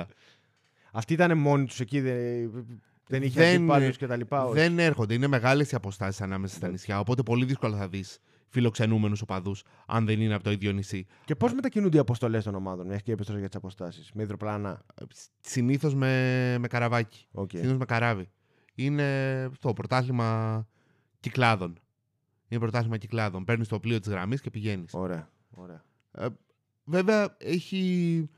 [0.91, 2.51] Αυτοί ήταν μόνοι τους εκεί, δεν,
[3.07, 4.45] δεν είχε Δεν- αντιπάλους και τα λοιπά.
[4.45, 4.53] όχι.
[4.53, 5.13] Δεν έρχονται.
[5.13, 6.99] Είναι μεγάλες οι αποστάσεις ανάμεσα στα νησιά.
[6.99, 11.05] Οπότε πολύ δύσκολα θα δεις φιλοξενούμενους οπαδούς αν δεν είναι από το ίδιο νησί.
[11.25, 14.11] Και πώς μετακινούνται οι αποστολές των ομάδων, μια και είπες τώρα για τις αποστάσεις.
[14.13, 14.81] Με υδροπλάνα;
[15.41, 16.09] Συνήθως με,
[16.59, 17.27] με καραβάκι.
[17.31, 17.49] Οκ.
[17.49, 18.29] Συνήθως με καράβι.
[18.75, 20.67] Είναι το πρωτάθλημα
[21.19, 21.79] Κυκλάδων.
[22.47, 23.43] Είναι πρωτάθλημα Κυκλάδων.
[23.43, 24.93] Παίρνεις το πλοίο της γραμμής και πηγαίνεις.
[24.93, 25.29] Ωραία.
[25.49, 25.83] Ωραία.
[26.83, 28.29] Βέβαια, έχει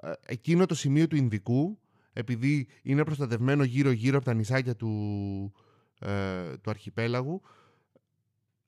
[0.00, 1.78] ε, εκείνο το σημείο του Ινδικού,
[2.12, 5.52] επειδή είναι προστατευμένο γύρω-γύρω από τα νησάκια του,
[5.98, 7.42] ε, του αρχιπέλαγου,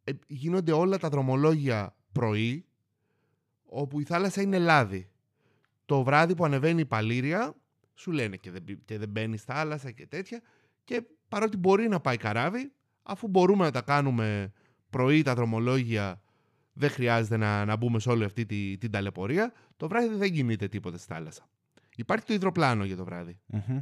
[0.04, 2.66] ε, γίνονται όλα τα δρομολόγια πρωί,
[3.64, 5.10] όπου η θάλασσα είναι λάδι.
[5.84, 7.54] Το βράδυ που ανεβαίνει η παλήρια,
[7.94, 10.40] σου λένε και δεν, μπη- και δεν μπαίνεις στη θάλασσα και τέτοια,
[10.84, 14.52] και παρότι μπορεί να πάει καράβι, αφού μπορούμε να τα κάνουμε
[14.90, 16.20] πρωί τα δρομολόγια
[16.72, 19.52] δεν χρειάζεται να, να μπούμε σε όλη αυτή τη, την ταλαιπωρία.
[19.76, 21.48] Το βράδυ δεν κινείται τίποτα στη θάλασσα.
[21.96, 23.38] Υπάρχει το υδροπλάνο για το βράδυ.
[23.46, 23.80] Μμμ.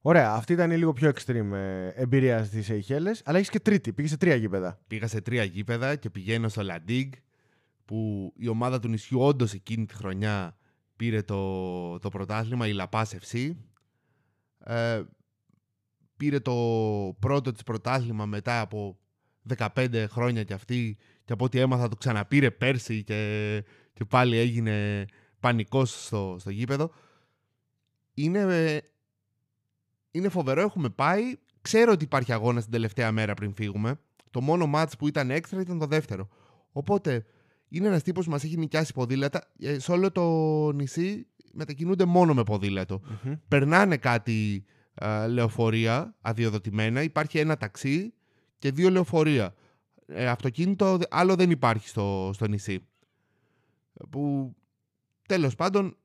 [0.00, 0.32] Ωραία.
[0.32, 3.22] Αυτή ήταν η λίγο πιο extreme ε, εμπειρία στις Σεϊχέλες.
[3.24, 3.92] Αλλά έχεις και τρίτη.
[3.92, 4.78] Πήγες σε τρία γήπεδα.
[4.86, 7.12] Πήγα σε τρία γήπεδα και πηγαίνω στο Λαντίγκ
[7.84, 10.56] που η ομάδα του νησιού όντως εκείνη τη χρονιά
[10.96, 13.50] πήρε το, το πρωτάθλημα, η Λαπάς FC.
[14.58, 15.02] Ε,
[16.16, 16.54] πήρε το
[17.18, 18.98] πρώτο της πρωτάθλημα μετά από
[19.56, 25.06] 15 χρόνια κι αυτή και από ό,τι έμαθα το ξαναπήρε πέρσι και, και πάλι έγινε
[25.40, 26.90] πανικός στο, στο γήπεδο.
[28.14, 28.82] Είναι,
[30.10, 31.22] είναι φοβερό, έχουμε πάει.
[31.60, 34.00] Ξέρω ότι υπάρχει αγώνα την τελευταία μέρα πριν φύγουμε.
[34.30, 36.28] Το μόνο μάτς που ήταν έξτρα ήταν το δεύτερο.
[36.72, 37.24] Οπότε
[37.68, 39.52] είναι ένας τύπος που μας έχει νοικιάσει ποδήλατα.
[39.58, 40.22] Ε, σε όλο το
[40.72, 43.00] νησί μετακινούνται μόνο με ποδήλατο.
[43.48, 47.02] Περνάνε κάτι α, λεωφορεία αδειοδοτημένα.
[47.02, 48.12] Υπάρχει ένα ταξί
[48.58, 49.54] και δύο λεωφορεία.
[50.06, 52.80] Ε, αυτοκίνητο άλλο δεν υπάρχει στο, στο νησί.
[54.10, 54.54] Που
[55.28, 55.96] τέλος πάντων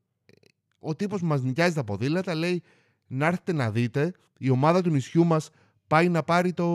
[0.80, 2.64] ο τύπος που μας νοικιάζει τα ποδήλατα λέει
[3.08, 5.50] να έρθετε να δείτε η ομάδα του νησιού μας
[5.88, 6.66] πάει να πάρει το,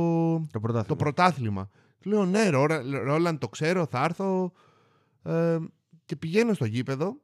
[0.52, 0.84] Το πρωτάθλημα.
[0.86, 1.68] το πρωτάθλημα.
[2.00, 4.52] Του Λέω ναι, Ρο- Ρόλαν, το ξέρω, θα έρθω.
[5.22, 5.58] Ε,
[6.04, 7.16] και πηγαίνω στο γήπεδο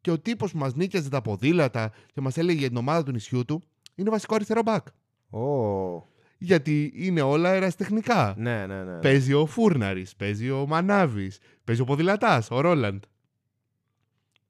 [0.00, 3.12] και ο τύπος που μας νίκιαζε τα ποδήλατα και μας έλεγε για την ομάδα του
[3.12, 3.62] νησιού του
[3.96, 4.86] είναι βασικό αριστερό μπακ.
[5.30, 6.06] Ω,
[6.38, 8.34] Γιατί είναι όλα αεραστεχνικά.
[8.38, 8.98] ναι, ναι, ναι.
[8.98, 13.02] Παίζει ο Φούρναρης, παίζει ο Μανάβης, παίζει ο Ποδηλατάς, ο Ρόλαντ.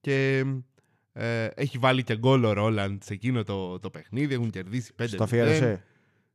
[0.00, 0.44] Και
[1.12, 5.04] ε, έχει βάλει και γκολ ο Ρόλαντ σε εκείνο το, το παιχνίδι, έχουν κερδίσει 5
[5.08, 5.84] Στο αφιέρωσε.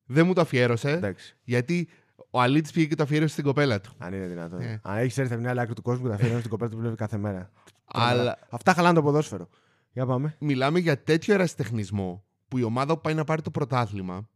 [0.06, 1.36] Δεν μου το αφιέρωσε, Εντάξει.
[1.44, 1.88] γιατί
[2.30, 3.92] ο Αλίτης πήγε και το αφιέρωσε στην κοπέλα του.
[3.98, 4.62] Αν είναι δυνατόν.
[4.62, 4.80] Ε.
[4.84, 6.76] Αν έχεις έρθει από μια άλλη άκρη του κόσμου και τα αφιερώνει στην κοπέλα του
[6.76, 7.52] που βλέπει κάθε μέρα.
[7.86, 9.50] Αλλά Αυτά χαλάνε το ποδόσφαιρο.
[9.92, 10.36] Για πάμε.
[10.40, 14.30] μιλάμε για τέτοιο ερασιτεχνισμό που η ομάδα που πάει να πάρει το πρωτάθλημα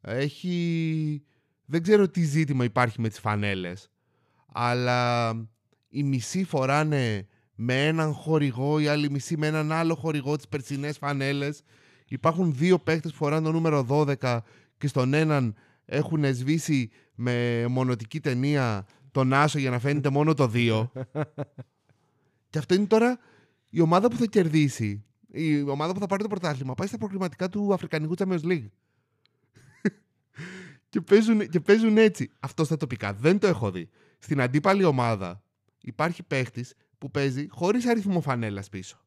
[0.00, 1.22] έχει...
[1.64, 3.90] Δεν ξέρω τι ζήτημα υπάρχει με τις φανέλες,
[4.52, 5.30] αλλά
[5.88, 10.98] οι μισοί φοράνε με έναν χορηγό, οι άλλοι μισοί με έναν άλλο χορηγό τις περσινές
[10.98, 11.62] φανέλες.
[12.08, 14.38] Υπάρχουν δύο παίχτες που φοράνε το νούμερο 12
[14.78, 20.50] και στον έναν έχουν σβήσει με μονοτική ταινία τον Άσο για να φαίνεται μόνο το
[20.54, 20.88] 2.
[22.50, 23.18] και αυτό είναι τώρα
[23.70, 25.04] η ομάδα που θα κερδίσει.
[25.26, 28.68] Η ομάδα που θα πάρει το πρωτάθλημα πάει στα προκριματικά του Αφρικανικού Champions League.
[30.88, 32.30] και, παίζουν, και παίζουν έτσι.
[32.40, 33.12] Αυτό στα τοπικά.
[33.14, 33.88] Δεν το έχω δει.
[34.18, 35.42] Στην αντίπαλη ομάδα
[35.80, 39.00] υπάρχει παίχτης που παίζει χωρίς αριθμό φανέλας πίσω.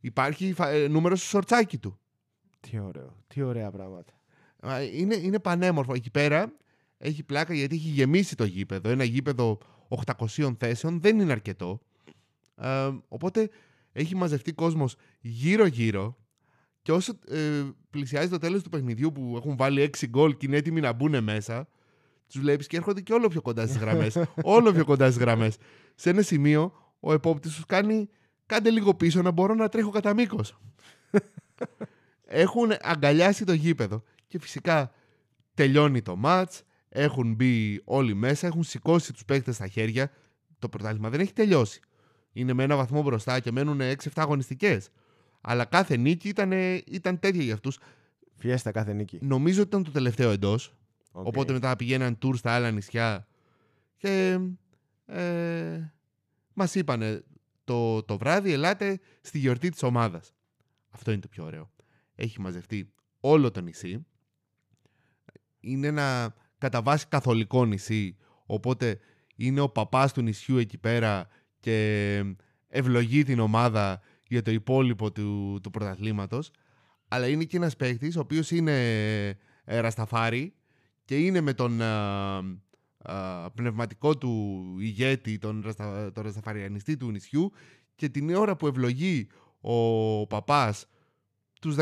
[0.00, 1.98] Υπάρχει φα- ε, νούμερο στο σορτσάκι του.
[2.60, 3.16] Τι ωραίο.
[3.26, 4.12] Τι ωραία πράγματα.
[4.60, 5.94] Α, Είναι, είναι πανέμορφο.
[5.94, 6.52] Εκεί πέρα
[6.98, 8.88] έχει πλάκα γιατί έχει γεμίσει το γήπεδο.
[8.90, 9.58] Ένα γήπεδο
[10.16, 11.80] 800 θέσεων δεν είναι αρκετό.
[12.56, 13.50] Ε, οπότε
[13.96, 16.16] έχει μαζευτεί κόσμος γύρω-γύρω
[16.82, 20.56] και όσο ε, πλησιάζει το τέλος του παιχνιδιού που έχουν βάλει 6 γκολ και είναι
[20.56, 21.68] έτοιμοι να μπουν μέσα,
[22.26, 24.18] τους βλέπεις και έρχονται και όλο πιο κοντά στις γραμμές.
[24.56, 25.56] όλο πιο κοντά στις γραμμές.
[25.94, 28.08] Σε ένα σημείο ο επόπτης τους κάνει
[28.46, 30.58] κάντε λίγο πίσω να μπορώ να τρέχω κατά μήκος.
[32.44, 34.02] έχουν αγκαλιάσει το γήπεδο.
[34.26, 34.92] Και φυσικά
[35.54, 40.10] τελειώνει το ματς, έχουν μπει όλοι μέσα, έχουν σηκώσει τους παίκτες στα χέρια.
[40.58, 41.80] Το πρωτάθλημα δεν έχει τελειώσει.
[42.36, 44.88] Είναι με ένα βαθμό μπροστά και μένουν 6-7 αγωνιστικές.
[45.40, 46.52] Αλλά κάθε νίκη ήταν,
[46.86, 47.78] ήταν τέτοια για αυτούς.
[48.36, 49.18] Φιέστα κάθε νίκη.
[49.22, 50.74] Νομίζω ότι ήταν το τελευταίο εντός.
[51.12, 51.26] Οκ.
[51.26, 53.26] Οπότε μετά πηγαίναν tour στα άλλα νησιά
[53.96, 54.38] και
[55.06, 55.92] ε,
[56.54, 57.24] μας είπανε
[57.64, 60.34] το, το βράδυ ελάτε στη γιορτή της ομάδας.
[60.90, 61.70] Αυτό είναι το πιο ωραίο.
[62.14, 64.06] Έχει μαζευτεί όλο το νησί.
[65.60, 68.16] Είναι ένα κατά βάση καθολικό νησί,
[68.46, 68.98] οπότε
[69.36, 71.28] είναι ο παπάς του νησιού εκεί πέρα
[71.64, 72.22] και
[72.68, 76.50] ευλογεί την ομάδα για το υπόλοιπο του, του πρωταθλήματος.
[77.08, 78.74] Αλλά είναι και ένας παίκτης ο οποίος είναι
[79.64, 80.54] ε, ρασταφάρι
[81.04, 82.36] και είναι με τον α,
[82.98, 87.52] α, πνευματικό του ηγέτη, τον, ραστα, τον ρασταφαριανιστή του νησιού
[87.94, 89.26] και την ώρα που ευλογεί
[89.60, 90.86] ο παπάς
[91.60, 91.76] τους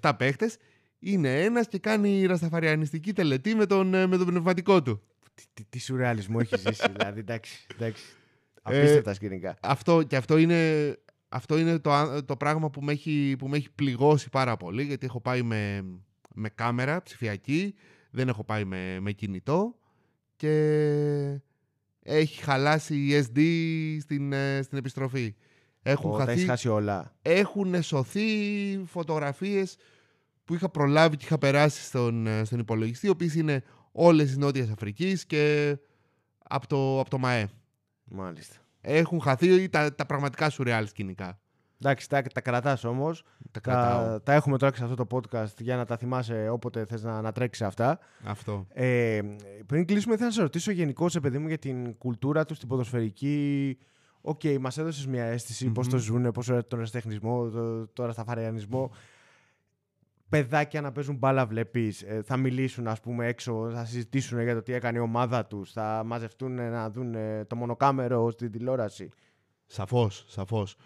[0.00, 0.56] 16-17 παίχτες
[0.98, 5.02] είναι ένας και κάνει ρασταφαριανιστική τελετή με τον, ε, με τον πνευματικό του.
[5.34, 7.20] Τι, τι, τι σουρεαλισμό έχεις ζήσει, δηλαδή.
[7.20, 7.66] Εντάξει.
[7.74, 8.04] εντάξει.
[8.62, 9.56] Ε, Απίστευτα σκηνικά.
[9.60, 10.94] Αυτό, και αυτό είναι,
[11.28, 14.82] αυτό είναι το, α- το πράγμα που με, έχει, που με έχει πληγώσει πάρα πολύ
[14.84, 15.84] γιατί έχω πάει με,
[16.34, 17.74] με κάμερα ψηφιακή,
[18.10, 19.74] δεν έχω πάει με, με κινητό
[20.36, 21.40] και
[22.02, 23.40] έχει χαλάσει η SD
[24.00, 25.34] στην, ε, στην επιστροφή.
[25.82, 27.14] Έχουν, Ω, τα έχεις χαθεί, χάσει όλα.
[27.22, 28.22] έχουν σωθεί
[28.86, 29.76] φωτογραφίες
[30.44, 34.36] που είχα προλάβει και είχα περάσει στον, ε, στον υπολογιστή, οι οποίες είναι όλες της
[34.36, 35.76] Νότιας Αφρικής και
[36.48, 37.48] από το, από το ΜΑΕ.
[38.10, 38.56] Μάλιστα.
[38.80, 41.38] Έχουν χαθεί τα, τα πραγματικά σουρεάλ σκηνικά.
[41.82, 43.24] Εντάξει, τα, τα κρατάς όμως.
[43.50, 44.04] Τα κρατάω.
[44.04, 47.02] Τα, τα έχουμε τώρα και σε αυτό το podcast για να τα θυμάσαι όποτε θες
[47.02, 47.98] να, να τρέξεις αυτά.
[48.24, 48.66] Αυτό.
[48.68, 49.20] Ε,
[49.66, 53.78] πριν κλείσουμε, θέλω να σε ρωτήσω γενικά, παιδί μου, για την κουλτούρα τους στην ποδοσφαιρική.
[54.20, 55.72] Οκ, okay, μας έδωσες μια αίσθηση Μμμ.
[55.72, 58.90] πώς το ζουν, με τον ερασιτεχνισμό, το, το ρασταφαριανισμό.
[60.30, 62.04] Παιδάκια να παίζουν μπάλα, βλέπεις.
[62.24, 66.02] θα μιλήσουν, ας πούμε, έξω, θα συζητήσουν για το τι έκανε η ομάδα τους, θα
[66.06, 69.08] μαζευτούν να δουν ε, το μονοκάμερο στην τηλεόραση.
[69.66, 70.76] Σαφώς, σαφώς.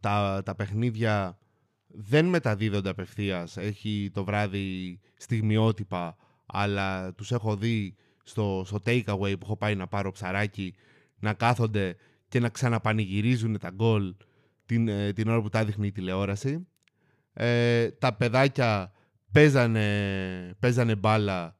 [0.00, 1.38] τα, τα παιχνίδια
[1.86, 3.56] δεν μεταδίδονται απευθείας.
[3.56, 9.86] Έχει το βράδυ στιγμιότυπα, αλλά τους έχω δει στο, στο takeaway που έχω πάει να
[9.86, 10.74] πάρω ψαράκι
[11.18, 11.96] να κάθονται
[12.28, 14.14] και να ξαναπανηγυρίζουν τα γκολ
[14.66, 16.66] την, ε, την ώρα που τα δείχνει η τηλεόραση.
[17.32, 18.92] Ε, τα παιδάκια
[19.34, 21.56] παίζανε, παίζανε μπάλα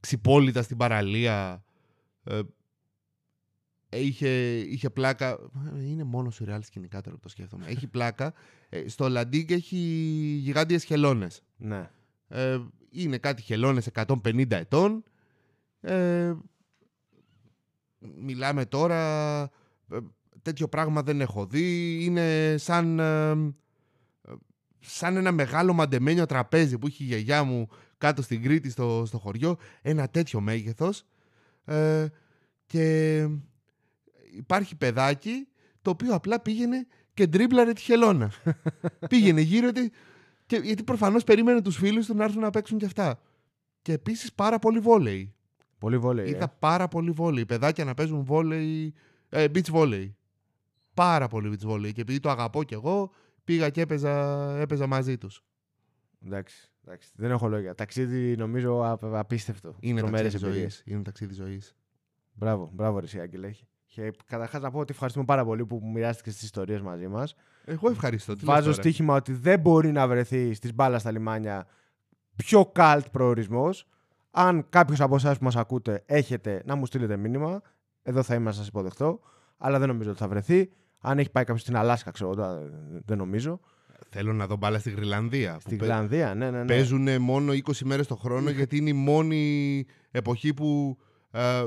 [0.00, 1.64] ξυπόλυτα στην παραλία.
[2.24, 2.40] Ε,
[3.90, 5.38] είχε, είχε πλάκα.
[5.80, 7.66] Είναι μόνο σου ρεάλ σκηνικά τώρα που το σκέφτομαι.
[7.66, 8.32] Έχει πλάκα.
[8.68, 9.76] Ε, στο Λαντίγκ έχει
[10.40, 11.42] γιγάντιες χελώνες.
[11.56, 11.90] Ναι.
[12.28, 12.58] Ε,
[12.90, 15.04] είναι κάτι χελώνες 150 ετών.
[15.80, 16.34] Ε,
[17.98, 19.42] μιλάμε τώρα.
[19.90, 19.98] ε,
[20.42, 21.98] τέτοιο πράγμα δεν έχω δει.
[22.04, 23.00] Είναι σαν.
[24.84, 27.68] Ε, σαν ένα μεγάλο μαντεμένιο τραπέζι που είχε η γιαγιά μου
[27.98, 29.56] κάτω στην Κρήτη στο, στο χωριό.
[29.82, 31.04] Ένα τέτοιο μέγεθος.
[31.64, 32.06] Ε,
[32.66, 33.16] και
[34.36, 35.48] υπάρχει παιδάκι
[35.82, 38.32] το οποίο απλά πήγαινε και ντρίμπλαρε τη χελώνα.
[39.08, 39.88] πήγαινε γύρω τη,
[40.46, 43.20] και, γιατί προφανώς περίμενε τους φίλους του να έρθουν να παίξουν και αυτά.
[43.82, 45.34] Και επίσης πάρα πολύ βόλεϊ.
[45.78, 46.26] Πολύ βόλεϊ.
[46.26, 46.28] ε.
[46.28, 47.46] Είδα πάρα πολύ βόλεϊ.
[47.46, 48.94] Παιδάκια να παίζουν βόλεϊ,
[49.28, 50.16] ε, beach βόλεϊ.
[50.94, 51.92] Πάρα πολύ beach βόλεϊ.
[51.92, 53.12] Και επειδή το αγαπώ κι εγώ,
[53.44, 55.42] πήγα και έπαιζα, έπαιζα μαζί τους.
[56.26, 57.10] Εντάξει, εντάξει.
[57.14, 57.74] Δεν έχω λόγια.
[57.74, 59.74] Ταξίδι νομίζω α- απίστευτο.
[59.80, 60.72] Είναι Τρομερές ταξίδι εμπειρίες.
[60.74, 60.94] ζωής.
[60.94, 61.74] Είναι ταξίδι ζωής.
[62.32, 63.50] Μπράβο, μπράβο, ρε, εσύ, Άγγελε.
[63.86, 67.34] Και καταρχάς να πω ότι ευχαριστούμε πάρα πολύ που μοιράστηκες τις ιστορίες μαζί μας.
[67.64, 68.32] Εγώ ευχαριστώ.
[68.32, 71.66] Τι λες Βάζω τώρα; στοίχημα ότι δεν μπορεί να βρεθεί στις μπάλα στα λιμάνια
[72.36, 73.86] πιο cult προορισμός.
[74.30, 77.60] Αν κάποιος από εσάς που μας ακούτε έχετε να μου στείλετε μήνυμα,
[78.02, 79.20] εδώ θα είμαι να σας υποδεχτώ.
[79.56, 80.70] Αλλά δεν νομίζω ότι θα βρεθεί.
[81.06, 82.68] Αν έχει πάει κάποιος στην Αλάσκα, ξέρω εγώ, τώρα,
[83.04, 83.60] δεν νομίζω.
[84.10, 85.56] Θέλω να δω μπάλα στη Γρυλανδία.
[85.60, 86.64] Στην που Γλανδία, ναι, ναι, ναι.
[86.64, 90.98] Παίζουν μόνο 20 μέρες το χρόνο γιατί είναι η μόνη εποχή που
[91.30, 91.64] ε,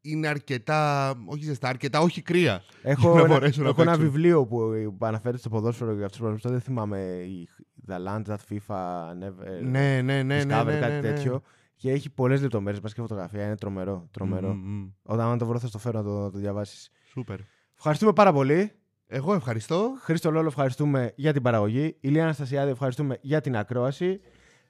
[0.00, 2.62] είναι αρκετά, όχι ζεστά, αρκετά όχι κρύα.
[2.82, 4.10] Έχω, για να ένα, μπορέσουν να έχω ένα παίξουν.
[4.10, 6.98] βιβλίο που αναφέρεται στο ποδόσφαιρο για αυτούς του Δεν θυμάμαι.
[7.28, 7.48] η-
[7.88, 8.76] The Land That FIFA
[9.22, 9.62] Never.
[9.62, 11.00] ναι, ναι, ναι, ναι, Discovery, ναι, κάτι ναι, ναι.
[11.00, 11.42] τέτοιο.
[11.76, 13.44] Και έχει πολλές λεπτομέρειες μα και φωτογραφία.
[13.44, 14.08] Είναι τρομερό.
[14.10, 14.48] τρομερό.
[14.54, 14.88] Μμμ, μμμ.
[15.02, 16.90] Όταν αν το βρω, θα στο φέρω να το, να το διαβάσεις.
[17.08, 17.38] Σούπερ.
[17.76, 18.72] Ευχαριστούμε πάρα πολύ.
[19.06, 19.92] Εγώ ευχαριστώ.
[20.00, 21.96] Χρήστο Λόλο, ευχαριστούμε για την παραγωγή.
[22.00, 24.20] Ηλία Αναστασιάδη, ευχαριστούμε για την ακρόαση.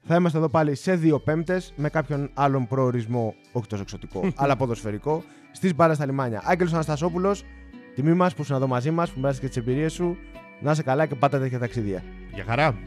[0.07, 4.55] Θα είμαστε εδώ πάλι σε δύο πέμπτες με κάποιον άλλον προορισμό, όχι τόσο εξωτικό, αλλά
[4.55, 6.41] ποδοσφαιρικό, στις μπάλε στα λιμάνια.
[6.43, 7.43] Άγγελος Αναστασόπουλος,
[7.95, 10.17] τιμή μας που ήσουν εδώ μαζί μας, που μοιράστηκες τις εμπειρίες σου.
[10.61, 12.03] Να είσαι καλά και πάτε τέτοια ταξίδια.
[12.33, 12.77] Για χαρά.